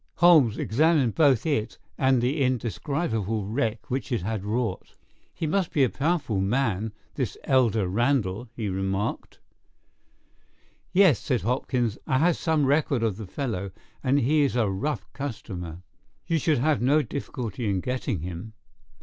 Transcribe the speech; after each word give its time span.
Holmes 0.15 0.57
examined 0.57 1.13
both 1.13 1.45
it 1.45 1.77
and 1.95 2.23
the 2.23 2.41
indescribable 2.41 3.45
wreck 3.45 3.91
which 3.91 4.11
it 4.11 4.23
had 4.23 4.43
wrought. 4.43 4.95
"He 5.31 5.45
must 5.45 5.71
be 5.71 5.83
a 5.83 5.91
powerful 5.91 6.39
man, 6.41 6.91
this 7.13 7.37
elder 7.43 7.87
Randall," 7.87 8.49
he 8.55 8.67
remarked. 8.67 9.37
"Yes," 10.91 11.19
said 11.19 11.41
Hopkins. 11.41 11.99
"I 12.07 12.17
have 12.17 12.35
some 12.37 12.65
record 12.65 13.03
of 13.03 13.17
the 13.17 13.27
fellow, 13.27 13.69
and 14.03 14.19
he 14.19 14.41
is 14.41 14.55
a 14.55 14.67
rough 14.71 15.05
customer." 15.13 15.83
"You 16.25 16.39
should 16.39 16.57
have 16.57 16.81
no 16.81 17.03
difficulty 17.03 17.69
in 17.69 17.79
getting 17.79 18.21
him." 18.21 18.53